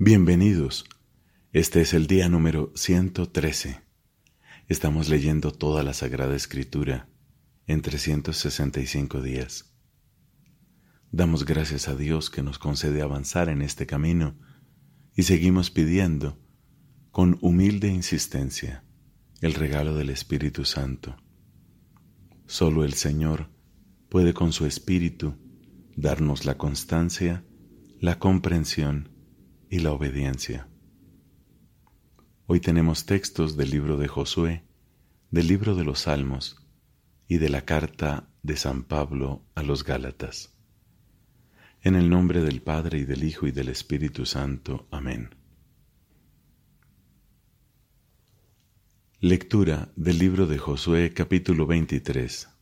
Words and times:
Bienvenidos. 0.00 0.84
Este 1.52 1.80
es 1.80 1.92
el 1.92 2.06
día 2.06 2.28
número 2.28 2.70
113. 2.76 3.80
Estamos 4.68 5.08
leyendo 5.08 5.50
toda 5.50 5.82
la 5.82 5.92
Sagrada 5.92 6.36
Escritura 6.36 7.08
en 7.66 7.82
365 7.82 9.20
días. 9.20 9.74
Damos 11.10 11.44
gracias 11.44 11.88
a 11.88 11.96
Dios 11.96 12.30
que 12.30 12.44
nos 12.44 12.60
concede 12.60 13.02
avanzar 13.02 13.48
en 13.48 13.60
este 13.60 13.86
camino 13.86 14.38
y 15.16 15.24
seguimos 15.24 15.72
pidiendo, 15.72 16.38
con 17.10 17.36
humilde 17.40 17.88
insistencia, 17.88 18.84
el 19.40 19.54
regalo 19.54 19.96
del 19.96 20.10
Espíritu 20.10 20.64
Santo. 20.64 21.16
Solo 22.46 22.84
el 22.84 22.92
Señor 22.92 23.50
puede 24.10 24.32
con 24.32 24.52
su 24.52 24.64
Espíritu 24.64 25.34
darnos 25.96 26.44
la 26.44 26.56
constancia, 26.56 27.44
la 27.98 28.20
comprensión 28.20 29.17
y 29.70 29.80
la 29.80 29.92
obediencia. 29.92 30.68
Hoy 32.46 32.60
tenemos 32.60 33.06
textos 33.06 33.56
del 33.56 33.70
libro 33.70 33.96
de 33.96 34.08
Josué, 34.08 34.64
del 35.30 35.48
libro 35.48 35.74
de 35.74 35.84
los 35.84 36.00
Salmos 36.00 36.66
y 37.26 37.38
de 37.38 37.50
la 37.50 37.62
carta 37.62 38.30
de 38.42 38.56
San 38.56 38.84
Pablo 38.84 39.44
a 39.54 39.62
los 39.62 39.84
Gálatas. 39.84 40.54
En 41.82 41.94
el 41.94 42.08
nombre 42.08 42.42
del 42.42 42.62
Padre 42.62 42.98
y 42.98 43.04
del 43.04 43.24
Hijo 43.24 43.46
y 43.46 43.52
del 43.52 43.68
Espíritu 43.68 44.26
Santo. 44.26 44.88
Amén. 44.90 45.34
Lectura 49.20 49.92
del 49.96 50.18
libro 50.18 50.46
de 50.46 50.58
Josué 50.58 51.12
capítulo 51.12 51.66
23 51.66 52.57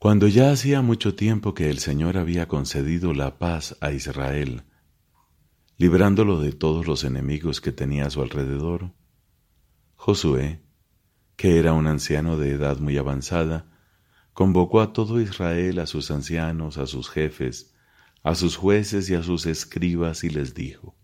Cuando 0.00 0.28
ya 0.28 0.50
hacía 0.50 0.80
mucho 0.80 1.14
tiempo 1.14 1.52
que 1.52 1.68
el 1.68 1.78
Señor 1.78 2.16
había 2.16 2.48
concedido 2.48 3.12
la 3.12 3.38
paz 3.38 3.76
a 3.82 3.92
Israel, 3.92 4.62
librándolo 5.76 6.40
de 6.40 6.52
todos 6.52 6.86
los 6.86 7.04
enemigos 7.04 7.60
que 7.60 7.70
tenía 7.70 8.06
a 8.06 8.10
su 8.10 8.22
alrededor, 8.22 8.94
Josué, 9.96 10.62
que 11.36 11.58
era 11.58 11.74
un 11.74 11.86
anciano 11.86 12.38
de 12.38 12.52
edad 12.52 12.78
muy 12.78 12.96
avanzada, 12.96 13.70
convocó 14.32 14.80
a 14.80 14.94
todo 14.94 15.20
Israel, 15.20 15.78
a 15.78 15.84
sus 15.84 16.10
ancianos, 16.10 16.78
a 16.78 16.86
sus 16.86 17.10
jefes, 17.10 17.74
a 18.22 18.34
sus 18.34 18.56
jueces 18.56 19.10
y 19.10 19.16
a 19.16 19.22
sus 19.22 19.44
escribas 19.44 20.24
y 20.24 20.30
les 20.30 20.54
dijo, 20.54 20.96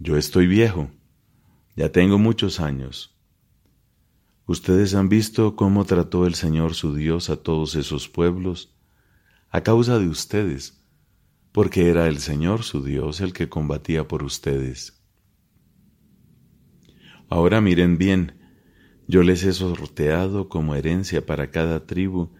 Yo 0.00 0.16
estoy 0.16 0.48
viejo, 0.48 0.90
ya 1.76 1.92
tengo 1.92 2.18
muchos 2.18 2.58
años, 2.58 3.15
Ustedes 4.46 4.94
han 4.94 5.08
visto 5.08 5.56
cómo 5.56 5.84
trató 5.84 6.24
el 6.24 6.36
Señor 6.36 6.74
su 6.74 6.94
Dios 6.94 7.30
a 7.30 7.36
todos 7.36 7.74
esos 7.74 8.08
pueblos 8.08 8.72
a 9.50 9.62
causa 9.62 9.98
de 9.98 10.08
ustedes, 10.08 10.84
porque 11.50 11.88
era 11.88 12.06
el 12.06 12.18
Señor 12.18 12.62
su 12.62 12.84
Dios 12.84 13.20
el 13.20 13.32
que 13.32 13.48
combatía 13.48 14.06
por 14.06 14.22
ustedes. 14.22 15.02
Ahora 17.28 17.60
miren 17.60 17.98
bien, 17.98 18.38
yo 19.08 19.24
les 19.24 19.42
he 19.42 19.52
sorteado 19.52 20.48
como 20.48 20.76
herencia 20.76 21.26
para 21.26 21.50
cada 21.50 21.86
tribu, 21.86 22.30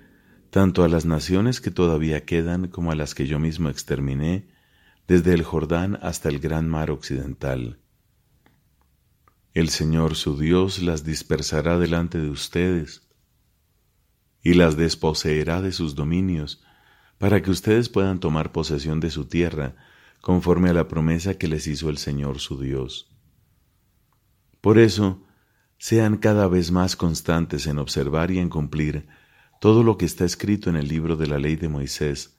tanto 0.51 0.85
a 0.85 0.89
las 0.89 1.07
naciones 1.07 1.61
que 1.61 1.73
todavía 1.73 2.25
quedan 2.25 2.69
como 2.69 2.93
a 2.93 2.95
las 2.95 3.15
que 3.15 3.27
yo 3.27 3.41
mismo 3.41 3.69
exterminé, 3.69 4.48
desde 5.09 5.35
el 5.35 5.43
Jordán 5.43 5.98
hasta 6.03 6.29
el 6.29 6.39
gran 6.39 6.69
mar 6.69 6.91
occidental. 6.93 7.81
El 9.57 9.71
Señor 9.71 10.17
su 10.17 10.37
Dios 10.37 10.83
las 10.83 11.03
dispersará 11.03 11.79
delante 11.79 12.19
de 12.19 12.29
ustedes 12.29 13.09
y 14.43 14.53
las 14.53 14.77
desposeerá 14.77 15.63
de 15.63 15.73
sus 15.73 15.95
dominios, 15.95 16.63
para 17.17 17.41
que 17.41 17.51
ustedes 17.51 17.89
puedan 17.89 18.21
tomar 18.21 18.53
posesión 18.53 19.01
de 19.01 19.11
su 19.11 19.25
tierra, 19.25 19.75
conforme 20.21 20.69
a 20.69 20.75
la 20.75 20.89
promesa 20.89 21.39
que 21.39 21.48
les 21.48 21.67
hizo 21.69 21.89
el 21.89 21.97
Señor 21.97 22.39
su 22.39 22.61
Dios. 22.61 23.17
Por 24.61 24.79
eso, 24.79 25.25
sean 25.79 26.19
cada 26.19 26.48
vez 26.48 26.70
más 26.70 26.95
constantes 26.95 27.67
en 27.67 27.79
observar 27.79 28.30
y 28.30 28.41
en 28.41 28.51
cumplir 28.51 29.09
todo 29.59 29.83
lo 29.83 29.97
que 29.97 30.05
está 30.05 30.27
escrito 30.27 30.69
en 30.69 30.77
el 30.77 30.86
libro 30.86 31.17
de 31.17 31.29
la 31.29 31.39
ley 31.39 31.57
de 31.57 31.70
Moisés, 31.70 32.39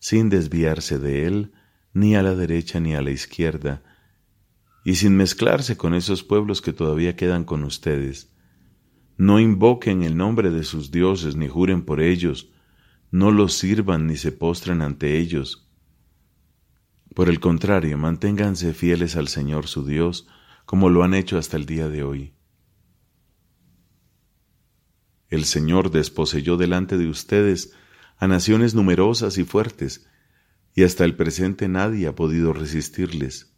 sin 0.00 0.28
desviarse 0.28 0.98
de 0.98 1.26
él, 1.26 1.54
ni 1.94 2.14
a 2.14 2.22
la 2.22 2.34
derecha 2.34 2.78
ni 2.78 2.94
a 2.94 3.00
la 3.00 3.10
izquierda, 3.10 3.82
y 4.88 4.94
sin 4.94 5.18
mezclarse 5.18 5.76
con 5.76 5.92
esos 5.92 6.24
pueblos 6.24 6.62
que 6.62 6.72
todavía 6.72 7.14
quedan 7.14 7.44
con 7.44 7.62
ustedes. 7.62 8.32
No 9.18 9.38
invoquen 9.38 10.02
el 10.02 10.16
nombre 10.16 10.48
de 10.48 10.64
sus 10.64 10.90
dioses 10.90 11.36
ni 11.36 11.46
juren 11.46 11.84
por 11.84 12.00
ellos, 12.00 12.48
no 13.10 13.30
los 13.30 13.52
sirvan 13.52 14.06
ni 14.06 14.16
se 14.16 14.32
postren 14.32 14.80
ante 14.80 15.18
ellos. 15.18 15.68
Por 17.14 17.28
el 17.28 17.38
contrario, 17.38 17.98
manténganse 17.98 18.72
fieles 18.72 19.16
al 19.16 19.28
Señor 19.28 19.66
su 19.66 19.84
Dios, 19.84 20.26
como 20.64 20.88
lo 20.88 21.04
han 21.04 21.12
hecho 21.12 21.36
hasta 21.36 21.58
el 21.58 21.66
día 21.66 21.90
de 21.90 22.02
hoy. 22.02 22.32
El 25.28 25.44
Señor 25.44 25.90
desposeyó 25.90 26.56
delante 26.56 26.96
de 26.96 27.10
ustedes 27.10 27.74
a 28.16 28.26
naciones 28.26 28.74
numerosas 28.74 29.36
y 29.36 29.44
fuertes, 29.44 30.08
y 30.74 30.84
hasta 30.84 31.04
el 31.04 31.14
presente 31.14 31.68
nadie 31.68 32.06
ha 32.06 32.14
podido 32.14 32.54
resistirles. 32.54 33.57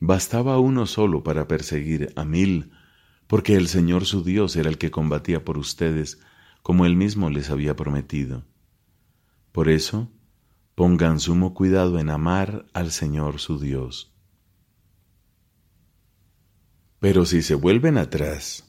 Bastaba 0.00 0.58
uno 0.58 0.86
solo 0.86 1.22
para 1.22 1.46
perseguir 1.46 2.12
a 2.16 2.24
mil, 2.24 2.72
porque 3.26 3.54
el 3.54 3.68
Señor 3.68 4.06
su 4.06 4.24
Dios 4.24 4.56
era 4.56 4.70
el 4.70 4.78
que 4.78 4.90
combatía 4.90 5.44
por 5.44 5.58
ustedes, 5.58 6.20
como 6.62 6.86
él 6.86 6.96
mismo 6.96 7.28
les 7.28 7.50
había 7.50 7.76
prometido. 7.76 8.46
Por 9.52 9.68
eso, 9.68 10.10
pongan 10.74 11.20
sumo 11.20 11.52
cuidado 11.52 11.98
en 11.98 12.08
amar 12.08 12.66
al 12.72 12.90
Señor 12.90 13.40
su 13.40 13.58
Dios. 13.58 14.16
Pero 16.98 17.26
si 17.26 17.42
se 17.42 17.54
vuelven 17.54 17.98
atrás 17.98 18.66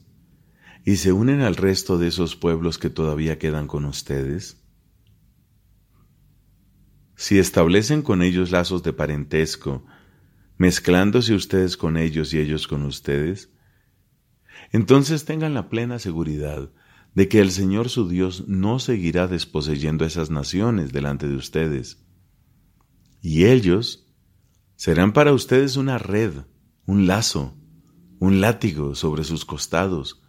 y 0.84 0.98
se 0.98 1.13
unen 1.13 1.42
al 1.42 1.56
resto 1.56 1.98
de 1.98 2.08
esos 2.08 2.36
pueblos 2.36 2.78
que 2.78 2.90
todavía 2.90 3.40
quedan 3.40 3.68
con 3.68 3.86
ustedes, 3.86 4.62
si 7.16 7.40
establecen 7.40 8.02
con 8.02 8.22
ellos 8.22 8.52
lazos 8.52 8.84
de 8.84 8.92
parentesco, 8.94 9.86
mezclándose 10.61 11.33
ustedes 11.33 11.75
con 11.75 11.97
ellos 11.97 12.35
y 12.35 12.39
ellos 12.39 12.67
con 12.67 12.83
ustedes, 12.83 13.49
entonces 14.72 15.25
tengan 15.25 15.55
la 15.55 15.69
plena 15.69 15.97
seguridad 15.97 16.72
de 17.16 17.27
que 17.27 17.39
el 17.39 17.49
Señor 17.49 17.89
su 17.89 18.07
Dios 18.07 18.47
no 18.47 18.77
seguirá 18.77 19.25
desposeyendo 19.25 20.05
esas 20.05 20.29
naciones 20.29 20.94
delante 20.94 21.27
de 21.27 21.35
ustedes. 21.35 22.05
Y 23.21 23.45
ellos 23.45 24.07
serán 24.75 25.13
para 25.13 25.33
ustedes 25.33 25.77
una 25.77 25.97
red, 25.97 26.45
un 26.85 27.07
lazo, 27.07 27.57
un 28.19 28.39
látigo 28.39 28.94
sobre 28.94 29.23
sus 29.23 29.45
costados 29.45 30.21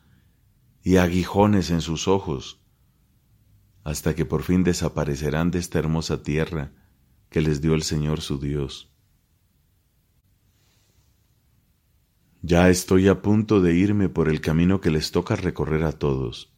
y 0.83 0.97
aguijones 0.97 1.71
en 1.71 1.83
sus 1.83 2.09
ojos, 2.09 2.65
hasta 3.85 4.15
que 4.15 4.25
por 4.25 4.45
fin 4.45 4.65
desaparecerán 4.65 5.51
de 5.51 5.59
esta 5.59 5.79
hermosa 5.79 6.23
tierra 6.23 6.73
que 7.29 7.43
les 7.43 7.61
dio 7.61 7.75
el 7.75 7.83
Señor 7.83 8.23
su 8.23 8.39
Dios. 8.39 8.92
Ya 12.45 12.69
estoy 12.69 13.07
a 13.07 13.23
punto 13.23 13.61
de 13.61 13.77
irme 13.77 14.09
por 14.09 14.29
el 14.29 14.41
camino 14.41 14.81
que 14.81 14.91
les 14.91 15.13
toca 15.13 15.37
recorrer 15.37 15.85
a 15.85 15.93
todos. 15.93 16.53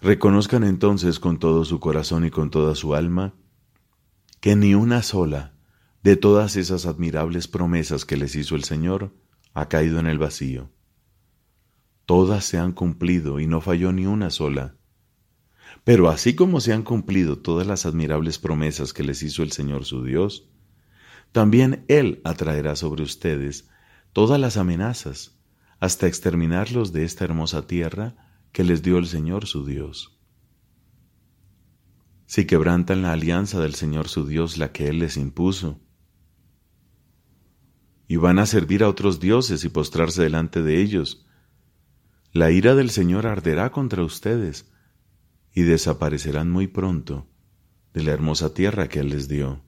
Reconozcan 0.00 0.62
entonces 0.62 1.18
con 1.18 1.40
todo 1.40 1.64
su 1.64 1.80
corazón 1.80 2.24
y 2.24 2.30
con 2.30 2.50
toda 2.50 2.76
su 2.76 2.94
alma 2.94 3.34
que 4.40 4.54
ni 4.54 4.76
una 4.76 5.02
sola 5.02 5.56
de 6.04 6.14
todas 6.14 6.54
esas 6.54 6.86
admirables 6.86 7.48
promesas 7.48 8.04
que 8.04 8.16
les 8.16 8.36
hizo 8.36 8.54
el 8.54 8.62
Señor 8.62 9.12
ha 9.52 9.68
caído 9.68 9.98
en 9.98 10.06
el 10.06 10.18
vacío. 10.18 10.70
Todas 12.04 12.44
se 12.44 12.58
han 12.58 12.70
cumplido 12.70 13.40
y 13.40 13.48
no 13.48 13.60
falló 13.60 13.90
ni 13.90 14.06
una 14.06 14.30
sola. 14.30 14.76
Pero 15.82 16.08
así 16.08 16.36
como 16.36 16.60
se 16.60 16.72
han 16.72 16.84
cumplido 16.84 17.38
todas 17.38 17.66
las 17.66 17.84
admirables 17.84 18.38
promesas 18.38 18.92
que 18.92 19.02
les 19.02 19.24
hizo 19.24 19.42
el 19.42 19.50
Señor 19.50 19.84
su 19.84 20.04
Dios, 20.04 20.48
también 21.32 21.84
Él 21.88 22.20
atraerá 22.22 22.76
sobre 22.76 23.02
ustedes 23.02 23.68
todas 24.16 24.40
las 24.40 24.56
amenazas, 24.56 25.38
hasta 25.78 26.06
exterminarlos 26.06 26.90
de 26.94 27.04
esta 27.04 27.26
hermosa 27.26 27.66
tierra 27.66 28.16
que 28.50 28.64
les 28.64 28.82
dio 28.82 28.96
el 28.96 29.06
Señor 29.06 29.44
su 29.44 29.66
Dios. 29.66 30.18
Si 32.24 32.46
quebrantan 32.46 33.02
la 33.02 33.12
alianza 33.12 33.60
del 33.60 33.74
Señor 33.74 34.08
su 34.08 34.26
Dios, 34.26 34.56
la 34.56 34.72
que 34.72 34.88
Él 34.88 35.00
les 35.00 35.18
impuso, 35.18 35.82
y 38.08 38.16
van 38.16 38.38
a 38.38 38.46
servir 38.46 38.84
a 38.84 38.88
otros 38.88 39.20
dioses 39.20 39.64
y 39.64 39.68
postrarse 39.68 40.22
delante 40.22 40.62
de 40.62 40.80
ellos, 40.80 41.26
la 42.32 42.50
ira 42.50 42.74
del 42.74 42.88
Señor 42.88 43.26
arderá 43.26 43.70
contra 43.70 44.02
ustedes 44.02 44.72
y 45.52 45.64
desaparecerán 45.64 46.50
muy 46.50 46.68
pronto 46.68 47.28
de 47.92 48.02
la 48.02 48.12
hermosa 48.12 48.54
tierra 48.54 48.88
que 48.88 49.00
Él 49.00 49.10
les 49.10 49.28
dio. 49.28 49.62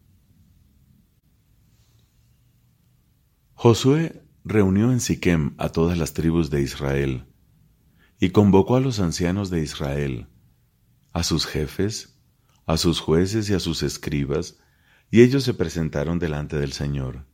Josué 3.52 4.24
reunió 4.48 4.90
en 4.90 5.00
Siquem 5.00 5.54
a 5.58 5.68
todas 5.68 5.98
las 5.98 6.14
tribus 6.14 6.48
de 6.48 6.62
Israel 6.62 7.26
y 8.18 8.30
convocó 8.30 8.76
a 8.76 8.80
los 8.80 8.98
ancianos 8.98 9.50
de 9.50 9.60
Israel, 9.60 10.26
a 11.12 11.22
sus 11.22 11.46
jefes, 11.46 12.18
a 12.66 12.78
sus 12.78 13.00
jueces 13.00 13.48
y 13.50 13.54
a 13.54 13.60
sus 13.60 13.82
escribas, 13.82 14.58
y 15.10 15.22
ellos 15.22 15.44
se 15.44 15.54
presentaron 15.54 16.18
delante 16.18 16.58
del 16.58 16.72
Señor. 16.72 17.26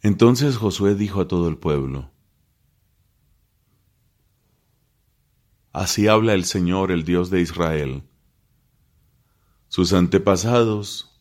Entonces 0.00 0.56
Josué 0.56 0.94
dijo 0.94 1.20
a 1.20 1.28
todo 1.28 1.48
el 1.48 1.58
pueblo, 1.58 2.10
Así 5.72 6.06
habla 6.06 6.34
el 6.34 6.44
Señor, 6.44 6.92
el 6.92 7.02
Dios 7.02 7.30
de 7.30 7.40
Israel. 7.40 8.04
Sus 9.68 9.92
antepasados, 9.94 11.20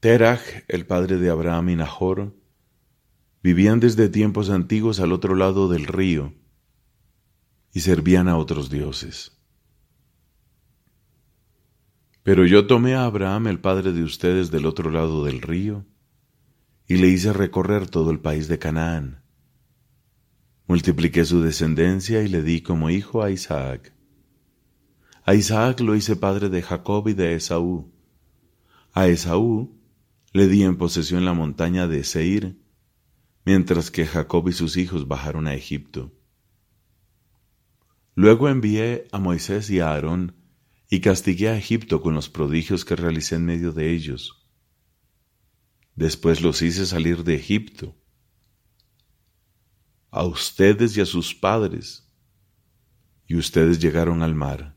Terach, 0.00 0.42
el 0.68 0.86
padre 0.86 1.16
de 1.16 1.30
Abraham 1.30 1.70
y 1.70 1.76
Nahor, 1.76 2.41
vivían 3.42 3.80
desde 3.80 4.08
tiempos 4.08 4.50
antiguos 4.50 5.00
al 5.00 5.12
otro 5.12 5.34
lado 5.34 5.68
del 5.68 5.86
río 5.86 6.34
y 7.72 7.80
servían 7.80 8.28
a 8.28 8.36
otros 8.36 8.70
dioses. 8.70 9.38
Pero 12.22 12.46
yo 12.46 12.66
tomé 12.66 12.94
a 12.94 13.04
Abraham, 13.04 13.48
el 13.48 13.58
padre 13.58 13.92
de 13.92 14.04
ustedes, 14.04 14.50
del 14.50 14.66
otro 14.66 14.90
lado 14.90 15.24
del 15.24 15.40
río, 15.40 15.84
y 16.86 16.96
le 16.96 17.08
hice 17.08 17.32
recorrer 17.32 17.88
todo 17.88 18.10
el 18.10 18.20
país 18.20 18.46
de 18.46 18.58
Canaán. 18.58 19.24
Multipliqué 20.68 21.24
su 21.24 21.40
descendencia 21.42 22.22
y 22.22 22.28
le 22.28 22.42
di 22.42 22.60
como 22.60 22.90
hijo 22.90 23.22
a 23.22 23.30
Isaac. 23.30 23.92
A 25.24 25.34
Isaac 25.34 25.80
lo 25.80 25.96
hice 25.96 26.14
padre 26.14 26.48
de 26.48 26.62
Jacob 26.62 27.08
y 27.08 27.14
de 27.14 27.34
Esaú. 27.34 27.92
A 28.92 29.08
Esaú 29.08 29.80
le 30.32 30.46
di 30.46 30.62
en 30.62 30.76
posesión 30.76 31.24
la 31.24 31.32
montaña 31.32 31.88
de 31.88 32.04
Seir, 32.04 32.61
mientras 33.44 33.90
que 33.90 34.06
Jacob 34.06 34.48
y 34.48 34.52
sus 34.52 34.76
hijos 34.76 35.08
bajaron 35.08 35.46
a 35.46 35.54
Egipto. 35.54 36.12
Luego 38.14 38.48
envié 38.48 39.08
a 39.10 39.18
Moisés 39.18 39.70
y 39.70 39.80
a 39.80 39.90
Aarón 39.90 40.36
y 40.90 41.00
castigué 41.00 41.48
a 41.48 41.56
Egipto 41.56 42.02
con 42.02 42.14
los 42.14 42.28
prodigios 42.28 42.84
que 42.84 42.96
realicé 42.96 43.36
en 43.36 43.46
medio 43.46 43.72
de 43.72 43.90
ellos. 43.92 44.46
Después 45.94 46.42
los 46.42 46.60
hice 46.62 46.86
salir 46.86 47.24
de 47.24 47.34
Egipto. 47.34 47.96
A 50.10 50.24
ustedes 50.24 50.96
y 50.96 51.00
a 51.00 51.06
sus 51.06 51.34
padres, 51.34 52.06
y 53.26 53.36
ustedes 53.36 53.78
llegaron 53.78 54.22
al 54.22 54.34
mar. 54.34 54.76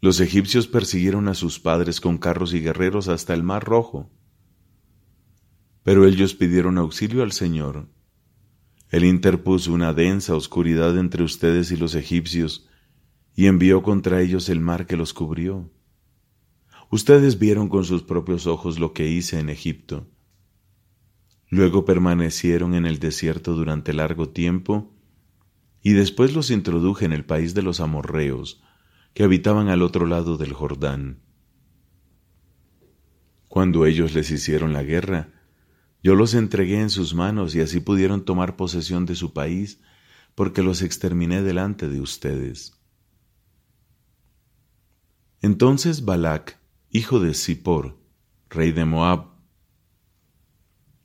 Los 0.00 0.20
egipcios 0.20 0.68
persiguieron 0.68 1.26
a 1.26 1.34
sus 1.34 1.58
padres 1.58 2.00
con 2.00 2.18
carros 2.18 2.54
y 2.54 2.60
guerreros 2.60 3.08
hasta 3.08 3.34
el 3.34 3.42
mar 3.42 3.64
rojo. 3.64 4.08
Pero 5.88 6.04
ellos 6.04 6.34
pidieron 6.34 6.76
auxilio 6.76 7.22
al 7.22 7.32
Señor. 7.32 7.88
Él 8.90 9.04
interpuso 9.06 9.72
una 9.72 9.94
densa 9.94 10.34
oscuridad 10.34 10.98
entre 10.98 11.22
ustedes 11.22 11.70
y 11.70 11.78
los 11.78 11.94
egipcios, 11.94 12.68
y 13.34 13.46
envió 13.46 13.82
contra 13.82 14.20
ellos 14.20 14.50
el 14.50 14.60
mar 14.60 14.84
que 14.84 14.98
los 14.98 15.14
cubrió. 15.14 15.72
Ustedes 16.90 17.38
vieron 17.38 17.70
con 17.70 17.86
sus 17.86 18.02
propios 18.02 18.46
ojos 18.46 18.78
lo 18.78 18.92
que 18.92 19.08
hice 19.08 19.40
en 19.40 19.48
Egipto. 19.48 20.06
Luego 21.48 21.86
permanecieron 21.86 22.74
en 22.74 22.84
el 22.84 22.98
desierto 22.98 23.54
durante 23.54 23.94
largo 23.94 24.28
tiempo, 24.28 24.94
y 25.82 25.92
después 25.92 26.34
los 26.34 26.50
introduje 26.50 27.06
en 27.06 27.14
el 27.14 27.24
país 27.24 27.54
de 27.54 27.62
los 27.62 27.80
amorreos, 27.80 28.62
que 29.14 29.24
habitaban 29.24 29.68
al 29.68 29.80
otro 29.80 30.04
lado 30.04 30.36
del 30.36 30.52
Jordán. 30.52 31.22
Cuando 33.48 33.86
ellos 33.86 34.12
les 34.12 34.30
hicieron 34.30 34.74
la 34.74 34.82
guerra, 34.82 35.32
yo 36.02 36.14
los 36.14 36.34
entregué 36.34 36.80
en 36.80 36.90
sus 36.90 37.14
manos 37.14 37.54
y 37.54 37.60
así 37.60 37.80
pudieron 37.80 38.24
tomar 38.24 38.56
posesión 38.56 39.06
de 39.06 39.14
su 39.14 39.32
país, 39.32 39.80
porque 40.34 40.62
los 40.62 40.82
exterminé 40.82 41.42
delante 41.42 41.88
de 41.88 42.00
ustedes. 42.00 42.80
Entonces 45.40 46.04
Balac, 46.04 46.58
hijo 46.90 47.20
de 47.20 47.34
Zippor, 47.34 47.98
rey 48.48 48.72
de 48.72 48.84
Moab, 48.84 49.26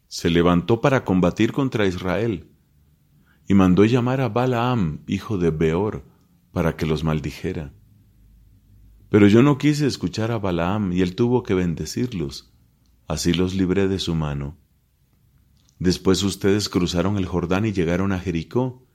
se 0.07 0.29
levantó 0.29 0.79
para 0.79 1.03
combatir 1.03 1.51
contra 1.51 1.87
Israel 1.87 2.51
y 3.47 3.55
mandó 3.55 3.83
llamar 3.85 4.21
a 4.21 4.29
Balaam, 4.29 5.03
hijo 5.07 5.37
de 5.37 5.49
Beor, 5.49 6.03
para 6.51 6.75
que 6.77 6.85
los 6.85 7.03
maldijera. 7.03 7.73
Pero 9.09 9.27
yo 9.27 9.41
no 9.43 9.57
quise 9.57 9.87
escuchar 9.87 10.31
a 10.31 10.37
Balaam 10.37 10.93
y 10.93 11.01
él 11.01 11.15
tuvo 11.15 11.43
que 11.43 11.53
bendecirlos. 11.53 12.53
Así 13.07 13.33
los 13.33 13.53
libré 13.53 13.87
de 13.87 13.99
su 13.99 14.15
mano. 14.15 14.57
Después 15.79 16.23
ustedes 16.23 16.69
cruzaron 16.69 17.17
el 17.17 17.25
Jordán 17.25 17.65
y 17.65 17.73
llegaron 17.73 18.11
a 18.11 18.19
Jericó. 18.19 18.85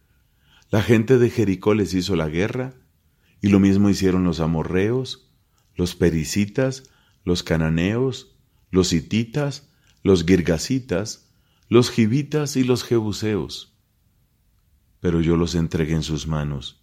La 0.70 0.82
gente 0.82 1.18
de 1.18 1.30
Jericó 1.30 1.74
les 1.74 1.94
hizo 1.94 2.16
la 2.16 2.28
guerra, 2.28 2.74
y 3.40 3.48
lo 3.48 3.60
mismo 3.60 3.88
hicieron 3.90 4.24
los 4.24 4.40
amorreos, 4.40 5.30
los 5.74 5.94
pericitas, 5.94 6.90
los 7.24 7.42
cananeos, 7.42 8.36
los 8.70 8.92
hititas, 8.92 9.70
los 10.02 10.24
girgasitas, 10.24 11.30
los 11.68 11.90
gibitas 11.90 12.56
y 12.56 12.64
los 12.64 12.84
jebuseos. 12.84 13.76
Pero 15.00 15.20
yo 15.20 15.36
los 15.36 15.54
entregué 15.54 15.94
en 15.94 16.02
sus 16.02 16.26
manos. 16.26 16.82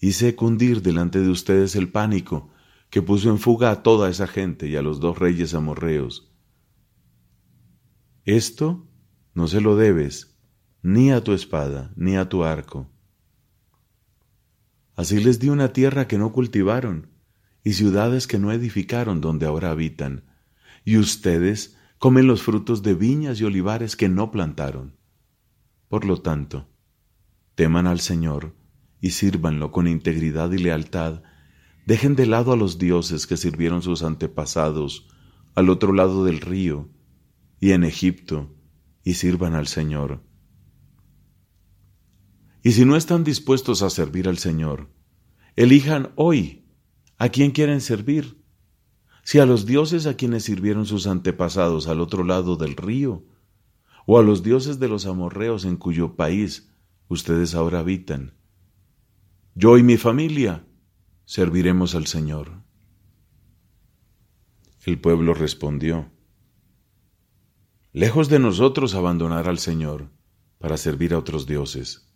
Hice 0.00 0.34
cundir 0.34 0.80
delante 0.80 1.20
de 1.20 1.28
ustedes 1.28 1.76
el 1.76 1.90
pánico 1.90 2.50
que 2.88 3.02
puso 3.02 3.30
en 3.30 3.38
fuga 3.38 3.70
a 3.70 3.82
toda 3.82 4.08
esa 4.08 4.26
gente 4.26 4.66
y 4.68 4.76
a 4.76 4.82
los 4.82 4.98
dos 4.98 5.18
reyes 5.18 5.54
amorreos. 5.54 6.29
Esto 8.24 8.86
no 9.34 9.48
se 9.48 9.62
lo 9.62 9.76
debes 9.76 10.36
ni 10.82 11.10
a 11.10 11.22
tu 11.24 11.32
espada 11.32 11.92
ni 11.96 12.16
a 12.16 12.28
tu 12.28 12.44
arco. 12.44 12.90
Así 14.94 15.22
les 15.22 15.38
di 15.38 15.48
una 15.48 15.72
tierra 15.72 16.06
que 16.06 16.18
no 16.18 16.32
cultivaron 16.32 17.08
y 17.64 17.72
ciudades 17.72 18.26
que 18.26 18.38
no 18.38 18.52
edificaron 18.52 19.20
donde 19.20 19.46
ahora 19.46 19.70
habitan, 19.70 20.24
y 20.84 20.98
ustedes 20.98 21.78
comen 21.98 22.26
los 22.26 22.42
frutos 22.42 22.82
de 22.82 22.94
viñas 22.94 23.40
y 23.40 23.44
olivares 23.44 23.96
que 23.96 24.08
no 24.08 24.30
plantaron. 24.30 24.96
Por 25.88 26.04
lo 26.04 26.20
tanto, 26.20 26.68
teman 27.54 27.86
al 27.86 28.00
Señor 28.00 28.54
y 29.00 29.10
sírvanlo 29.10 29.72
con 29.72 29.86
integridad 29.86 30.52
y 30.52 30.58
lealtad, 30.58 31.22
dejen 31.86 32.16
de 32.16 32.26
lado 32.26 32.52
a 32.52 32.56
los 32.56 32.78
dioses 32.78 33.26
que 33.26 33.38
sirvieron 33.38 33.80
sus 33.82 34.02
antepasados 34.02 35.08
al 35.54 35.70
otro 35.70 35.92
lado 35.92 36.24
del 36.24 36.40
río 36.40 36.90
y 37.60 37.72
en 37.72 37.84
Egipto, 37.84 38.52
y 39.04 39.14
sirvan 39.14 39.54
al 39.54 39.68
Señor. 39.68 40.22
Y 42.62 42.72
si 42.72 42.84
no 42.84 42.96
están 42.96 43.22
dispuestos 43.22 43.82
a 43.82 43.90
servir 43.90 44.28
al 44.28 44.38
Señor, 44.38 44.90
elijan 45.56 46.12
hoy 46.16 46.60
¿A 47.20 47.28
quién 47.28 47.50
quieren 47.50 47.82
servir? 47.82 48.42
Si 49.24 49.40
a 49.40 49.44
los 49.44 49.66
dioses 49.66 50.06
a 50.06 50.16
quienes 50.16 50.42
sirvieron 50.42 50.86
sus 50.86 51.06
antepasados 51.06 51.86
al 51.86 52.00
otro 52.00 52.24
lado 52.24 52.56
del 52.56 52.76
río, 52.76 53.26
o 54.06 54.18
a 54.18 54.22
los 54.22 54.42
dioses 54.42 54.78
de 54.80 54.88
los 54.88 55.04
amorreos 55.04 55.66
en 55.66 55.76
cuyo 55.76 56.16
país 56.16 56.72
ustedes 57.08 57.54
ahora 57.54 57.80
habitan. 57.80 58.32
Yo 59.54 59.76
y 59.76 59.82
mi 59.82 59.98
familia 59.98 60.64
serviremos 61.26 61.94
al 61.94 62.06
Señor. 62.06 62.62
El 64.86 64.98
pueblo 64.98 65.34
respondió, 65.34 66.10
Lejos 67.92 68.28
de 68.28 68.38
nosotros 68.38 68.94
abandonar 68.94 69.48
al 69.48 69.58
Señor 69.58 70.10
para 70.58 70.76
servir 70.76 71.12
a 71.12 71.18
otros 71.18 71.46
dioses. 71.46 72.08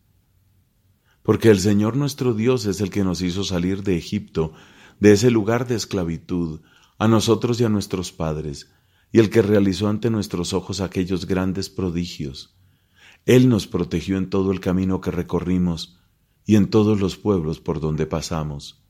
Porque 1.24 1.50
el 1.50 1.58
Señor 1.58 1.96
nuestro 1.96 2.32
Dios 2.32 2.64
es 2.66 2.80
el 2.80 2.90
que 2.90 3.02
nos 3.02 3.22
hizo 3.22 3.42
salir 3.42 3.82
de 3.82 3.96
Egipto 3.96 4.52
de 5.00 5.12
ese 5.12 5.32
lugar 5.32 5.66
de 5.66 5.74
esclavitud 5.74 6.60
a 6.96 7.08
nosotros 7.08 7.60
y 7.60 7.64
a 7.64 7.68
nuestros 7.68 8.12
padres, 8.12 8.70
y 9.10 9.18
el 9.18 9.30
que 9.30 9.42
realizó 9.42 9.88
ante 9.88 10.10
nuestros 10.10 10.52
ojos 10.52 10.80
aquellos 10.80 11.26
grandes 11.26 11.70
prodigios. 11.70 12.56
Él 13.26 13.48
nos 13.48 13.66
protegió 13.66 14.16
en 14.16 14.30
todo 14.30 14.52
el 14.52 14.60
camino 14.60 15.00
que 15.00 15.10
recorrimos 15.10 15.98
y 16.46 16.54
en 16.54 16.70
todos 16.70 17.00
los 17.00 17.16
pueblos 17.16 17.58
por 17.58 17.80
donde 17.80 18.06
pasamos. 18.06 18.84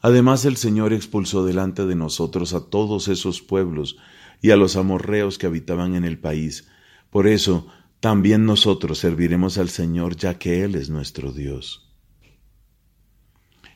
Además 0.00 0.44
el 0.44 0.56
Señor 0.56 0.92
expulsó 0.92 1.44
delante 1.44 1.84
de 1.84 1.96
nosotros 1.96 2.54
a 2.54 2.60
todos 2.60 3.08
esos 3.08 3.42
pueblos 3.42 3.96
y 4.44 4.50
a 4.50 4.58
los 4.58 4.76
amorreos 4.76 5.38
que 5.38 5.46
habitaban 5.46 5.94
en 5.94 6.04
el 6.04 6.18
país. 6.18 6.68
Por 7.08 7.26
eso 7.26 7.66
también 7.98 8.44
nosotros 8.44 8.98
serviremos 8.98 9.56
al 9.56 9.70
Señor 9.70 10.16
ya 10.16 10.38
que 10.38 10.64
Él 10.64 10.74
es 10.74 10.90
nuestro 10.90 11.32
Dios. 11.32 11.90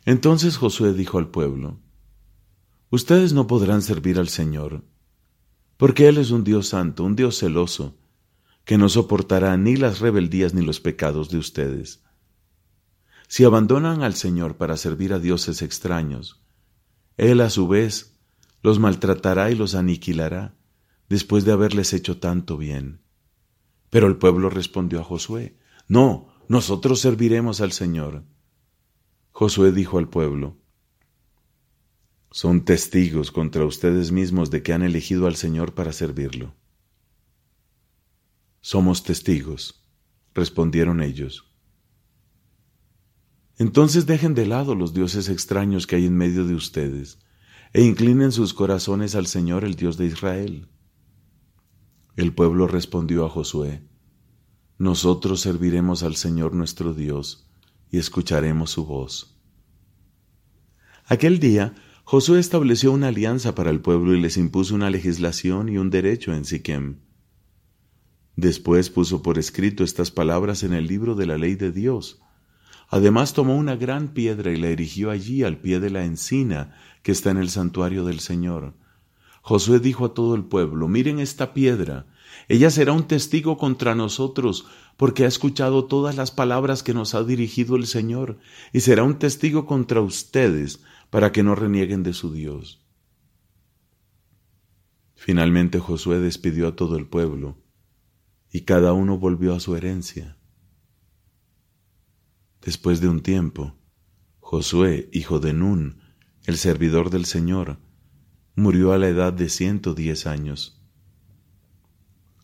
Entonces 0.05 0.59
Josué 0.59 0.93
dijo 0.93 1.17
al 1.17 1.31
pueblo, 1.31 1.81
Ustedes 2.91 3.33
no 3.33 3.47
podrán 3.47 3.81
servir 3.81 4.19
al 4.19 4.29
Señor, 4.29 4.85
porque 5.79 6.07
Él 6.07 6.19
es 6.19 6.31
un 6.33 6.45
Dios 6.45 6.69
santo, 6.69 7.03
un 7.03 7.17
Dios 7.17 7.39
celoso, 7.39 7.97
que 8.67 8.77
no 8.77 8.91
soportará 8.91 9.57
ni 9.57 9.75
las 9.75 10.01
rebeldías 10.01 10.53
ni 10.53 10.61
los 10.61 10.81
pecados 10.81 11.31
de 11.31 11.39
ustedes. 11.39 12.05
Si 13.27 13.43
abandonan 13.43 14.03
al 14.03 14.13
Señor 14.13 14.59
para 14.59 14.77
servir 14.77 15.15
a 15.15 15.19
dioses 15.19 15.63
extraños, 15.63 16.43
Él 17.17 17.41
a 17.41 17.49
su 17.49 17.69
vez 17.69 18.21
los 18.63 18.79
maltratará 18.79 19.51
y 19.51 19.55
los 19.55 19.75
aniquilará 19.75 20.58
después 21.09 21.45
de 21.45 21.53
haberles 21.53 21.93
hecho 21.93 22.19
tanto 22.19 22.57
bien. 22.57 23.00
Pero 23.91 24.07
el 24.07 24.17
pueblo 24.17 24.50
respondió 24.50 25.00
a 25.00 25.05
Josué, 25.05 25.59
No, 25.88 26.29
nosotros 26.49 27.00
serviremos 27.00 27.61
al 27.61 27.73
Señor. 27.73 28.25
Josué 29.31 29.73
dijo 29.73 29.99
al 29.99 30.09
pueblo, 30.09 30.59
Son 32.31 32.65
testigos 32.65 33.31
contra 33.31 33.65
ustedes 33.65 34.12
mismos 34.12 34.50
de 34.50 34.62
que 34.62 34.73
han 34.73 34.83
elegido 34.83 35.27
al 35.27 35.37
Señor 35.37 35.75
para 35.75 35.93
servirlo. 35.93 36.55
Somos 38.61 39.03
testigos, 39.03 39.87
respondieron 40.35 41.00
ellos. 41.03 41.47
Entonces 43.57 44.07
dejen 44.07 44.35
de 44.35 44.47
lado 44.47 44.75
los 44.75 44.93
dioses 44.93 45.29
extraños 45.29 45.87
que 45.87 45.97
hay 45.97 46.07
en 46.07 46.17
medio 46.17 46.45
de 46.45 46.55
ustedes, 46.55 47.19
e 47.73 47.83
inclinen 47.83 48.33
sus 48.33 48.55
corazones 48.55 49.15
al 49.15 49.27
Señor 49.27 49.65
el 49.65 49.75
Dios 49.75 49.97
de 49.97 50.07
Israel. 50.07 50.69
El 52.19 52.33
pueblo 52.33 52.67
respondió 52.67 53.25
a 53.25 53.31
Josué, 53.31 53.81
Nosotros 54.77 55.41
serviremos 55.41 56.03
al 56.03 56.17
Señor 56.17 56.53
nuestro 56.53 56.93
Dios 56.93 57.49
y 57.93 57.99
escucharemos 57.99 58.73
su 58.73 58.85
voz. 58.85 59.41
Aquel 61.05 61.39
día, 61.39 61.77
Josué 62.03 62.41
estableció 62.41 62.91
una 62.91 63.07
alianza 63.07 63.55
para 63.55 63.71
el 63.71 63.81
pueblo 63.81 64.17
y 64.17 64.21
les 64.21 64.37
impuso 64.37 64.75
una 64.75 64.91
legislación 64.91 65.69
y 65.69 65.79
un 65.79 65.91
derecho 65.91 66.35
en 66.35 66.45
Siquem. 66.45 67.03
Después 68.35 68.91
puso 68.91 69.23
por 69.23 69.39
escrito 69.39 69.85
estas 69.85 70.11
palabras 70.11 70.65
en 70.65 70.73
el 70.73 70.89
libro 70.89 71.15
de 71.15 71.27
la 71.27 71.39
ley 71.39 71.55
de 71.55 71.71
Dios. 71.71 72.21
Además 72.89 73.33
tomó 73.33 73.57
una 73.57 73.77
gran 73.77 74.09
piedra 74.09 74.51
y 74.51 74.57
la 74.57 74.67
erigió 74.71 75.13
allí 75.13 75.45
al 75.45 75.61
pie 75.61 75.79
de 75.79 75.91
la 75.91 76.05
encina 76.05 76.75
que 77.05 77.13
está 77.13 77.31
en 77.31 77.37
el 77.37 77.49
santuario 77.49 78.05
del 78.05 78.19
Señor. 78.19 78.75
Josué 79.49 79.81
dijo 79.81 80.05
a 80.05 80.12
todo 80.12 80.35
el 80.35 80.45
pueblo, 80.45 80.88
miren 80.88 81.21
esta 81.21 81.55
piedra, 81.55 82.05
ella 82.49 82.69
será 82.69 82.93
un 82.93 83.05
testigo 83.05 83.57
contra 83.57 83.95
nosotros, 83.95 84.67
porque 84.99 85.25
ha 85.25 85.26
escuchado 85.26 85.87
todas 85.87 86.17
las 86.17 86.31
palabras 86.31 86.83
que 86.83 86.93
nos 86.93 87.14
ha 87.14 87.25
dirigido 87.25 87.75
el 87.76 87.87
Señor, 87.87 88.40
y 88.75 88.81
será 88.81 89.05
un 89.05 89.19
testigo 89.19 89.64
contra 89.64 90.02
ustedes, 90.02 90.85
para 91.09 91.33
que 91.33 91.43
no 91.43 91.55
renieguen 91.55 92.02
de 92.02 92.12
su 92.12 92.31
Dios. 92.31 92.85
Finalmente 95.14 95.78
Josué 95.78 96.19
despidió 96.19 96.69
a 96.69 96.76
todo 96.76 96.99
el 96.99 97.07
pueblo, 97.07 97.57
y 98.52 98.67
cada 98.67 98.93
uno 98.93 99.17
volvió 99.17 99.55
a 99.55 99.61
su 99.61 99.76
herencia. 99.76 100.37
Después 102.61 103.00
de 103.00 103.09
un 103.09 103.23
tiempo, 103.23 103.78
Josué, 104.40 105.09
hijo 105.11 105.40
de 105.40 105.55
Nun, 105.55 106.02
el 106.45 106.59
servidor 106.59 107.09
del 107.09 107.25
Señor, 107.25 107.78
murió 108.59 108.93
a 108.93 108.99
la 108.99 109.09
edad 109.09 109.33
de 109.33 109.49
ciento 109.49 109.95
diez 109.95 110.27
años. 110.27 110.83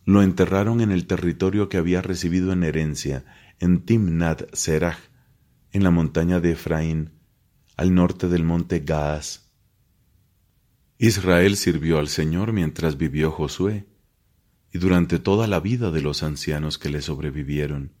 Lo 0.05 0.21
enterraron 0.21 0.79
en 0.79 0.91
el 0.91 1.07
territorio 1.07 1.67
que 1.67 1.77
había 1.77 2.01
recibido 2.01 2.53
en 2.53 2.63
herencia, 2.63 3.25
en 3.59 3.83
Timnat 3.83 4.53
Serach, 4.53 4.97
en 5.73 5.83
la 5.83 5.91
montaña 5.91 6.39
de 6.39 6.53
Efraín, 6.53 7.11
al 7.75 7.93
norte 7.93 8.29
del 8.29 8.45
monte 8.45 8.79
Gaas. 8.79 9.51
Israel 10.97 11.57
sirvió 11.57 11.99
al 11.99 12.07
Señor 12.07 12.53
mientras 12.53 12.97
vivió 12.97 13.29
Josué, 13.31 13.85
y 14.71 14.77
durante 14.77 15.19
toda 15.19 15.47
la 15.47 15.59
vida 15.59 15.91
de 15.91 16.01
los 16.01 16.23
ancianos 16.23 16.77
que 16.77 16.89
le 16.89 17.01
sobrevivieron, 17.01 17.91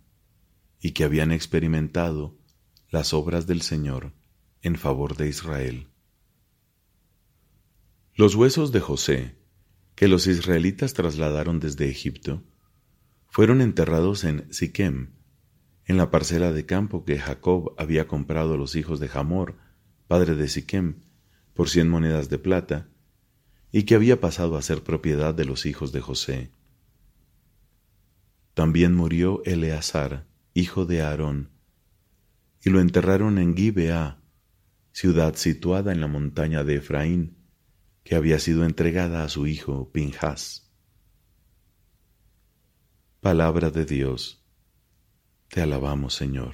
y 0.79 0.91
que 0.91 1.03
habían 1.03 1.33
experimentado 1.33 2.37
las 2.89 3.13
obras 3.13 3.45
del 3.45 3.61
Señor 3.61 4.13
en 4.61 4.75
favor 4.77 5.17
de 5.17 5.27
Israel. 5.27 5.89
Los 8.17 8.35
huesos 8.35 8.71
de 8.71 8.79
José, 8.79 9.35
que 9.93 10.07
los 10.07 10.25
israelitas 10.25 10.93
trasladaron 10.93 11.59
desde 11.59 11.89
Egipto, 11.89 12.43
fueron 13.27 13.59
enterrados 13.59 14.23
en 14.23 14.47
Siquem, 14.53 15.09
en 15.83 15.97
la 15.97 16.11
parcela 16.11 16.53
de 16.53 16.65
campo 16.65 17.03
que 17.03 17.19
Jacob 17.19 17.75
había 17.77 18.07
comprado 18.07 18.55
los 18.55 18.77
hijos 18.77 19.01
de 19.01 19.09
Hamor, 19.13 19.57
padre 20.07 20.35
de 20.35 20.47
Siquem, 20.47 21.01
por 21.53 21.67
cien 21.67 21.89
monedas 21.89 22.29
de 22.29 22.37
plata, 22.37 22.87
y 23.73 23.83
que 23.83 23.95
había 23.95 24.21
pasado 24.21 24.55
a 24.55 24.61
ser 24.61 24.81
propiedad 24.81 25.33
de 25.33 25.43
los 25.43 25.65
hijos 25.65 25.91
de 25.91 25.99
José. 25.99 26.51
También 28.53 28.95
murió 28.95 29.43
Eleazar, 29.43 30.25
hijo 30.53 30.85
de 30.85 31.01
Aarón, 31.01 31.49
y 32.63 32.69
lo 32.69 32.79
enterraron 32.79 33.39
en 33.39 33.57
Gibeá, 33.57 34.21
ciudad 34.93 35.35
situada 35.35 35.91
en 35.91 35.99
la 35.99 36.07
montaña 36.07 36.63
de 36.63 36.75
Efraín, 36.75 37.34
que 38.05 38.15
había 38.15 38.37
sido 38.37 38.63
entregada 38.65 39.23
a 39.23 39.29
su 39.29 39.47
hijo 39.47 39.91
Pinjas. 39.91 40.71
Palabra 43.19 43.71
de 43.71 43.83
Dios. 43.83 44.45
Te 45.49 45.61
alabamos, 45.61 46.13
Señor. 46.13 46.53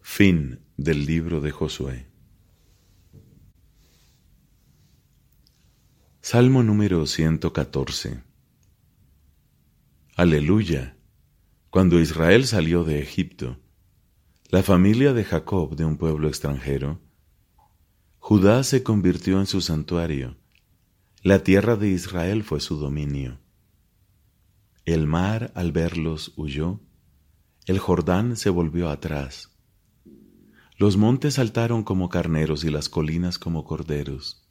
Fin 0.00 0.64
del 0.78 1.04
libro 1.04 1.42
de 1.42 1.50
Josué. 1.50 2.06
Salmo 6.22 6.62
número 6.62 7.04
114. 7.04 8.22
Aleluya. 10.16 10.96
Cuando 11.68 12.00
Israel 12.00 12.46
salió 12.46 12.84
de 12.84 13.02
Egipto, 13.02 13.60
la 14.48 14.62
familia 14.62 15.12
de 15.12 15.24
Jacob 15.24 15.76
de 15.76 15.84
un 15.84 15.98
pueblo 15.98 16.28
extranjero, 16.28 17.02
Judá 18.28 18.62
se 18.62 18.82
convirtió 18.82 19.40
en 19.40 19.46
su 19.46 19.62
santuario, 19.62 20.36
la 21.22 21.42
tierra 21.42 21.76
de 21.76 21.88
Israel 21.88 22.44
fue 22.44 22.60
su 22.60 22.76
dominio. 22.76 23.40
El 24.84 25.06
mar 25.06 25.50
al 25.54 25.72
verlos 25.72 26.34
huyó, 26.36 26.78
el 27.64 27.78
Jordán 27.78 28.36
se 28.36 28.50
volvió 28.50 28.90
atrás. 28.90 29.56
Los 30.76 30.98
montes 30.98 31.36
saltaron 31.36 31.84
como 31.84 32.10
carneros 32.10 32.64
y 32.64 32.70
las 32.70 32.90
colinas 32.90 33.38
como 33.38 33.64
corderos. 33.64 34.46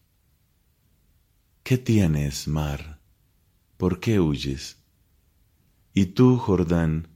¿Qué 1.62 1.77
tienes, 1.77 2.48
mar? 2.48 3.00
¿Por 3.77 4.00
qué 4.00 4.19
huyes? 4.19 4.84
Y 5.93 6.07
tú, 6.07 6.38
Jordán, 6.38 7.10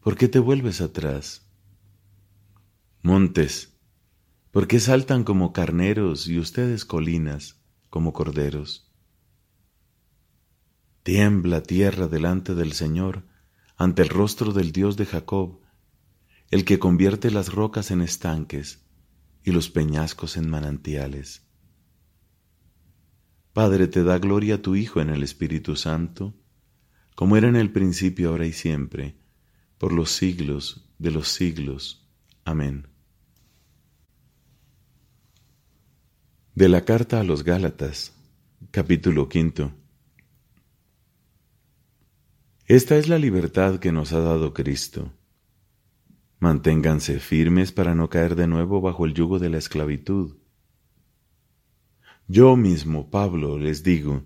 ¿por 0.00 0.18
qué 0.18 0.28
te 0.28 0.40
vuelves 0.40 0.82
atrás? 0.82 1.50
Montes, 3.00 3.75
¿Por 4.56 4.68
qué 4.68 4.80
saltan 4.80 5.22
como 5.22 5.52
carneros 5.52 6.28
y 6.28 6.38
ustedes 6.38 6.86
colinas 6.86 7.60
como 7.90 8.14
corderos? 8.14 8.90
Tiembla 11.02 11.62
tierra 11.62 12.08
delante 12.08 12.54
del 12.54 12.72
Señor, 12.72 13.26
ante 13.76 14.00
el 14.00 14.08
rostro 14.08 14.54
del 14.54 14.72
Dios 14.72 14.96
de 14.96 15.04
Jacob, 15.04 15.60
el 16.50 16.64
que 16.64 16.78
convierte 16.78 17.30
las 17.30 17.52
rocas 17.52 17.90
en 17.90 18.00
estanques 18.00 18.82
y 19.44 19.52
los 19.52 19.68
peñascos 19.68 20.38
en 20.38 20.48
manantiales. 20.48 21.46
Padre, 23.52 23.88
te 23.88 24.04
da 24.04 24.16
gloria 24.16 24.54
a 24.54 24.62
tu 24.62 24.74
Hijo 24.74 25.02
en 25.02 25.10
el 25.10 25.22
Espíritu 25.22 25.76
Santo, 25.76 26.34
como 27.14 27.36
era 27.36 27.46
en 27.46 27.56
el 27.56 27.72
principio, 27.72 28.30
ahora 28.30 28.46
y 28.46 28.54
siempre, 28.54 29.18
por 29.76 29.92
los 29.92 30.12
siglos 30.12 30.88
de 30.98 31.10
los 31.10 31.28
siglos. 31.28 32.08
Amén. 32.46 32.95
De 36.56 36.70
la 36.70 36.86
carta 36.86 37.20
a 37.20 37.22
los 37.22 37.44
Gálatas, 37.44 38.14
capítulo 38.70 39.28
quinto. 39.28 39.74
Esta 42.64 42.96
es 42.96 43.10
la 43.10 43.18
libertad 43.18 43.78
que 43.78 43.92
nos 43.92 44.14
ha 44.14 44.20
dado 44.20 44.54
Cristo. 44.54 45.12
Manténganse 46.38 47.20
firmes 47.20 47.72
para 47.72 47.94
no 47.94 48.08
caer 48.08 48.36
de 48.36 48.46
nuevo 48.46 48.80
bajo 48.80 49.04
el 49.04 49.12
yugo 49.12 49.38
de 49.38 49.50
la 49.50 49.58
esclavitud. 49.58 50.38
Yo 52.26 52.56
mismo, 52.56 53.10
Pablo, 53.10 53.58
les 53.58 53.82
digo, 53.82 54.24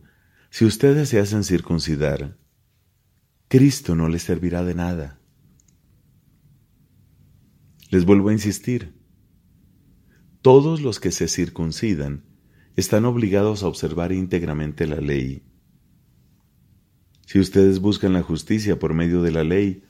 si 0.51 0.65
ustedes 0.65 1.09
se 1.09 1.19
hacen 1.19 1.43
circuncidar, 1.43 2.39
Cristo 3.49 3.97
no 3.97 4.09
les 4.09 4.23
servirá 4.23 4.63
de 4.63 4.77
nada. 4.77 5.19
Les 7.91 8.05
vuelvo 8.05 8.29
a 8.29 8.35
insistir, 8.35 9.00
todos 10.43 10.81
los 10.81 11.01
que 11.01 11.13
se 11.13 11.29
circuncidan 11.29 12.25
están 12.77 13.05
obligados 13.05 13.63
a 13.63 13.69
observar 13.69 14.13
íntegramente 14.13 14.87
la 14.87 15.01
ley. 15.01 15.43
Si 17.27 17.39
ustedes 17.39 17.81
buscan 17.81 18.13
la 18.13 18.23
justicia 18.23 18.79
por 18.79 18.95
medio 18.95 19.23
de 19.23 19.31
la 19.31 19.45
ley, 19.45 19.85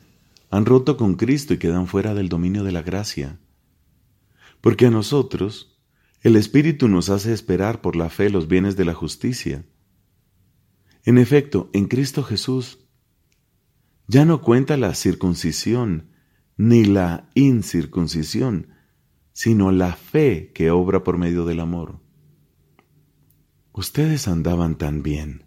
han 0.50 0.66
roto 0.66 0.96
con 0.96 1.14
Cristo 1.14 1.54
y 1.54 1.58
quedan 1.58 1.86
fuera 1.86 2.14
del 2.14 2.28
dominio 2.28 2.64
de 2.64 2.72
la 2.72 2.82
gracia. 2.82 3.38
Porque 4.60 4.86
a 4.86 4.90
nosotros, 4.90 5.78
el 6.22 6.36
Espíritu 6.36 6.88
nos 6.88 7.08
hace 7.08 7.32
esperar 7.32 7.80
por 7.80 7.96
la 7.96 8.10
fe 8.10 8.28
los 8.28 8.48
bienes 8.48 8.76
de 8.76 8.84
la 8.84 8.94
justicia. 8.94 9.64
En 11.04 11.16
efecto, 11.16 11.70
en 11.72 11.86
Cristo 11.86 12.22
Jesús, 12.22 12.80
ya 14.06 14.24
no 14.24 14.42
cuenta 14.42 14.76
la 14.76 14.94
circuncisión 14.94 16.10
ni 16.56 16.84
la 16.84 17.30
incircuncisión, 17.34 18.68
sino 19.32 19.72
la 19.72 19.92
fe 19.94 20.52
que 20.54 20.70
obra 20.70 21.04
por 21.04 21.18
medio 21.18 21.44
del 21.44 21.60
amor. 21.60 22.00
Ustedes 23.72 24.28
andaban 24.28 24.76
tan 24.76 25.02
bien. 25.02 25.44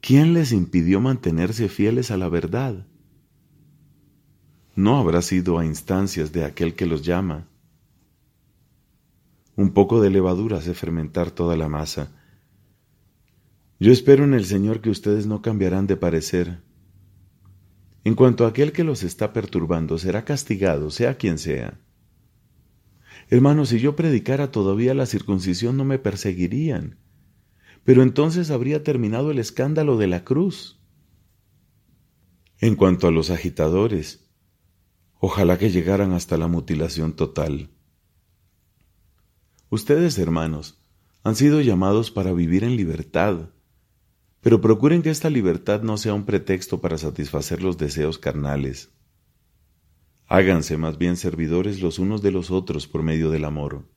¿Quién 0.00 0.34
les 0.34 0.52
impidió 0.52 1.00
mantenerse 1.00 1.68
fieles 1.68 2.10
a 2.10 2.16
la 2.16 2.28
verdad? 2.28 2.86
no 4.76 4.98
habrá 4.98 5.22
sido 5.22 5.58
a 5.58 5.64
instancias 5.64 6.32
de 6.32 6.44
aquel 6.44 6.74
que 6.74 6.86
los 6.86 7.02
llama. 7.02 7.48
Un 9.56 9.72
poco 9.72 10.00
de 10.00 10.10
levadura 10.10 10.58
hace 10.58 10.74
fermentar 10.74 11.30
toda 11.30 11.56
la 11.56 11.68
masa. 11.68 12.10
Yo 13.78 13.92
espero 13.92 14.24
en 14.24 14.34
el 14.34 14.44
Señor 14.44 14.80
que 14.80 14.90
ustedes 14.90 15.26
no 15.26 15.42
cambiarán 15.42 15.86
de 15.86 15.96
parecer. 15.96 16.60
En 18.02 18.14
cuanto 18.14 18.44
a 18.44 18.48
aquel 18.48 18.72
que 18.72 18.84
los 18.84 19.02
está 19.02 19.32
perturbando, 19.32 19.96
será 19.98 20.24
castigado, 20.24 20.90
sea 20.90 21.16
quien 21.16 21.38
sea. 21.38 21.80
Hermanos, 23.30 23.70
si 23.70 23.78
yo 23.78 23.96
predicara 23.96 24.50
todavía 24.50 24.94
la 24.94 25.06
circuncisión 25.06 25.76
no 25.76 25.84
me 25.84 25.98
perseguirían, 25.98 26.98
pero 27.84 28.02
entonces 28.02 28.50
habría 28.50 28.82
terminado 28.82 29.30
el 29.30 29.38
escándalo 29.38 29.96
de 29.96 30.06
la 30.06 30.24
cruz. 30.24 30.80
En 32.58 32.76
cuanto 32.76 33.08
a 33.08 33.10
los 33.10 33.30
agitadores, 33.30 34.30
ojalá 35.18 35.58
que 35.58 35.70
llegaran 35.70 36.12
hasta 36.12 36.36
la 36.36 36.48
mutilación 36.48 37.14
total. 37.14 37.70
Ustedes, 39.70 40.18
hermanos, 40.18 40.78
han 41.24 41.36
sido 41.36 41.60
llamados 41.60 42.10
para 42.10 42.32
vivir 42.32 42.64
en 42.64 42.76
libertad, 42.76 43.50
pero 44.40 44.60
procuren 44.60 45.02
que 45.02 45.10
esta 45.10 45.30
libertad 45.30 45.82
no 45.82 45.96
sea 45.96 46.12
un 46.14 46.24
pretexto 46.24 46.80
para 46.80 46.98
satisfacer 46.98 47.62
los 47.62 47.78
deseos 47.78 48.18
carnales. 48.18 48.90
Háganse 50.34 50.76
más 50.78 50.98
bien 50.98 51.16
servidores 51.16 51.80
los 51.80 52.00
unos 52.00 52.20
de 52.20 52.32
los 52.32 52.50
otros 52.50 52.88
por 52.88 53.04
medio 53.04 53.30
del 53.30 53.44
amor. 53.44 53.88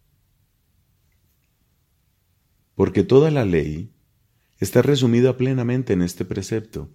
Porque 2.76 3.04
toda 3.04 3.32
la 3.32 3.44
ley 3.44 3.92
está 4.60 4.84
resumida 4.84 5.36
plenamente 5.36 5.94
en 5.94 6.04
este 6.04 6.26
precepto. 6.26 6.92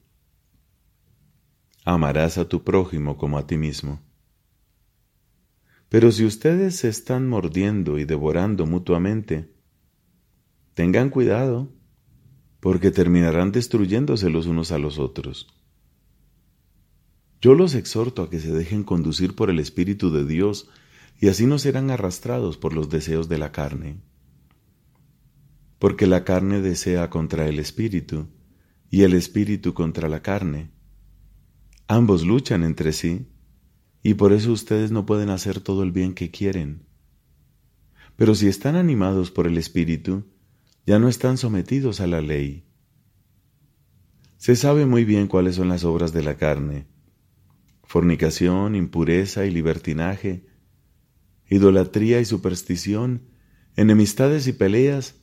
Amarás 1.85 2.39
a 2.39 2.49
tu 2.49 2.63
prójimo 2.63 3.17
como 3.17 3.37
a 3.37 3.49
ti 3.49 3.57
mismo. 3.57 4.01
Pero 5.89 6.13
si 6.13 6.25
ustedes 6.25 6.77
se 6.77 6.89
están 6.89 7.29
mordiendo 7.29 7.99
y 7.99 8.05
devorando 8.05 8.65
mutuamente, 8.65 9.53
tengan 10.75 11.11
cuidado 11.11 11.69
porque 12.61 12.93
terminarán 12.93 13.51
destruyéndose 13.51 14.31
los 14.31 14.47
unos 14.47 14.71
a 14.71 14.79
los 14.79 15.01
otros. 15.01 15.49
Yo 17.43 17.57
los 17.57 17.75
exhorto 17.75 18.23
a 18.23 18.31
que 18.31 18.39
se 18.39 18.53
dejen 18.53 18.85
conducir 18.85 19.35
por 19.35 19.51
el 19.51 19.59
Espíritu 19.59 20.13
de 20.13 20.25
Dios 20.25 20.69
y 21.21 21.27
así 21.27 21.45
no 21.45 21.59
serán 21.59 21.91
arrastrados 21.91 22.57
por 22.57 22.73
los 22.73 22.89
deseos 22.89 23.29
de 23.29 23.37
la 23.37 23.51
carne. 23.51 24.01
Porque 25.81 26.07
la 26.07 26.23
carne 26.23 26.61
desea 26.61 27.11
contra 27.11 27.49
el 27.49 27.59
Espíritu 27.59 28.29
y 28.91 29.03
el 29.03 29.15
Espíritu 29.15 29.75
contra 29.75 30.09
la 30.09 30.23
carne. 30.23 30.71
Ambos 31.89 32.25
luchan 32.25 32.63
entre 32.63 32.93
sí 32.93 33.27
y 34.05 34.15
por 34.15 34.33
eso 34.33 34.53
ustedes 34.53 34.93
no 34.93 35.05
pueden 35.05 35.29
hacer 35.29 35.59
todo 35.59 35.83
el 35.83 35.91
bien 35.91 36.15
que 36.15 36.31
quieren. 36.31 36.87
Pero 38.15 38.37
si 38.37 38.47
están 38.47 38.77
animados 38.77 39.33
por 39.33 39.49
el 39.49 39.59
Espíritu, 39.59 40.27
ya 40.87 41.01
no 41.01 41.09
están 41.09 41.39
sometidos 41.39 42.01
a 42.01 42.07
la 42.07 42.21
ley. 42.21 42.69
Se 44.37 44.55
sabe 44.55 44.87
muy 44.87 45.05
bien 45.05 45.27
cuáles 45.27 45.57
son 45.57 45.69
las 45.69 45.83
obras 45.83 46.13
de 46.13 46.23
la 46.23 46.37
carne. 46.37 46.92
Fornicación, 47.93 48.75
impureza 48.75 49.45
y 49.45 49.51
libertinaje, 49.51 50.47
idolatría 51.51 52.21
y 52.21 52.25
superstición, 52.25 53.29
enemistades 53.77 54.47
y 54.47 54.55
peleas, 54.55 55.17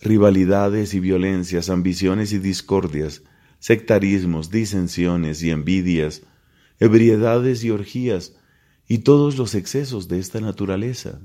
rivalidades 0.00 0.92
y 0.94 0.98
violencias, 0.98 1.70
ambiciones 1.70 2.32
y 2.32 2.40
discordias, 2.40 3.22
sectarismos, 3.60 4.50
disensiones 4.50 5.40
y 5.44 5.50
envidias, 5.50 6.22
ebriedades 6.80 7.62
y 7.62 7.70
orgías, 7.70 8.34
y 8.88 8.98
todos 8.98 9.38
los 9.38 9.54
excesos 9.54 10.08
de 10.08 10.18
esta 10.18 10.40
naturaleza. 10.40 11.20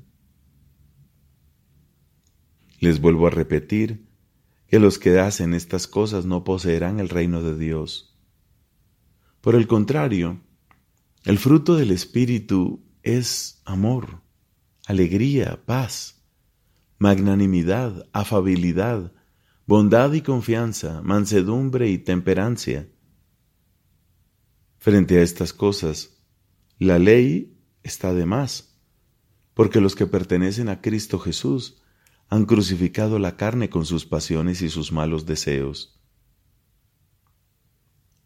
Les 2.79 3.01
vuelvo 3.01 3.25
a 3.25 3.31
repetir 3.31 4.05
que 4.67 4.77
los 4.77 4.99
que 4.99 5.17
hacen 5.17 5.55
estas 5.55 5.87
cosas 5.87 6.27
no 6.27 6.43
poseerán 6.43 6.99
el 6.99 7.09
reino 7.09 7.41
de 7.41 7.57
Dios. 7.57 8.15
Por 9.41 9.55
el 9.55 9.65
contrario, 9.65 10.44
el 11.25 11.39
fruto 11.39 11.75
del 11.75 11.89
Espíritu 11.89 12.85
es 13.01 13.59
amor, 13.65 14.21
alegría, 14.85 15.65
paz, 15.65 16.23
magnanimidad, 16.99 18.07
afabilidad, 18.13 19.11
bondad 19.65 20.13
y 20.13 20.21
confianza, 20.21 21.01
mansedumbre 21.01 21.89
y 21.89 21.97
temperancia. 21.97 22.87
Frente 24.77 25.17
a 25.17 25.23
estas 25.23 25.51
cosas, 25.51 26.21
la 26.77 26.99
ley 26.99 27.57
está 27.81 28.13
de 28.13 28.27
más, 28.27 28.77
porque 29.55 29.81
los 29.81 29.95
que 29.95 30.05
pertenecen 30.05 30.69
a 30.69 30.79
Cristo 30.79 31.17
Jesús 31.17 31.81
han 32.29 32.45
crucificado 32.45 33.17
la 33.17 33.35
carne 33.35 33.71
con 33.71 33.87
sus 33.87 34.05
pasiones 34.05 34.61
y 34.61 34.69
sus 34.69 34.91
malos 34.91 35.25
deseos. 35.25 35.99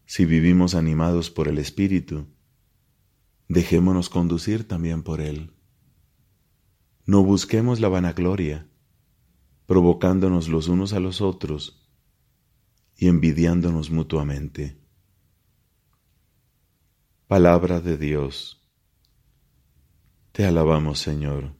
Si 0.04 0.26
vivimos 0.26 0.74
animados 0.74 1.30
por 1.30 1.48
el 1.48 1.56
Espíritu, 1.56 2.26
dejémonos 3.50 4.08
conducir 4.08 4.66
también 4.68 5.02
por 5.02 5.20
Él. 5.20 5.52
No 7.04 7.24
busquemos 7.24 7.80
la 7.80 7.88
vanagloria, 7.88 8.70
provocándonos 9.66 10.48
los 10.48 10.68
unos 10.68 10.92
a 10.92 11.00
los 11.00 11.20
otros 11.20 11.90
y 12.96 13.08
envidiándonos 13.08 13.90
mutuamente. 13.90 14.80
Palabra 17.26 17.80
de 17.80 17.96
Dios. 17.96 18.64
Te 20.30 20.46
alabamos, 20.46 21.00
Señor. 21.00 21.59